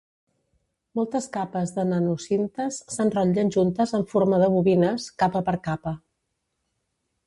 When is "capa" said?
5.25-5.49, 5.73-5.99